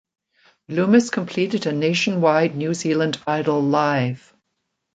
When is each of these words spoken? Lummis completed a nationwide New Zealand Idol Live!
Lummis 0.67 1.11
completed 1.11 1.67
a 1.67 1.71
nationwide 1.71 2.55
New 2.57 2.73
Zealand 2.73 3.21
Idol 3.27 3.61
Live! 3.61 4.33